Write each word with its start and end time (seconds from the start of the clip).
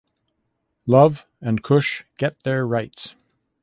Luv 0.87 1.27
and 1.41 1.61
Kush 1.61 2.01
get 2.17 2.41
their 2.41 2.65
rights. 2.65 3.13